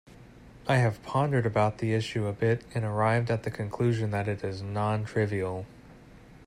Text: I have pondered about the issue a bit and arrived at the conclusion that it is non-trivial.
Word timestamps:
I 0.67 0.77
have 0.77 1.03
pondered 1.03 1.45
about 1.45 1.77
the 1.77 1.93
issue 1.93 2.25
a 2.25 2.33
bit 2.33 2.63
and 2.73 2.83
arrived 2.83 3.29
at 3.29 3.43
the 3.43 3.51
conclusion 3.51 4.09
that 4.09 4.27
it 4.27 4.43
is 4.43 4.63
non-trivial. 4.63 5.67